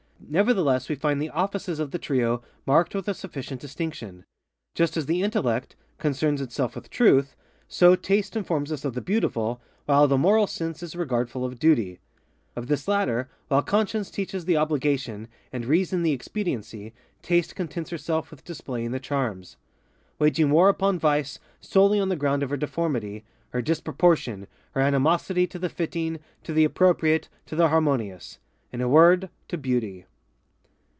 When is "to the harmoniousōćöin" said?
27.47-28.37